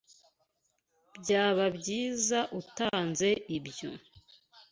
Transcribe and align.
Byaba 1.19 1.65
byiza 1.77 2.39
utanze 2.59 3.29
ibyo. 3.57 3.91